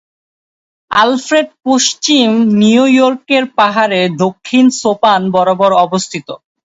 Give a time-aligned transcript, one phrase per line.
[0.91, 2.27] Alfred পশ্চিম
[2.61, 6.27] নিউ ইয়র্কের পাহাড়ে দক্ষিণ সোপান বরাবর অবস্থিত।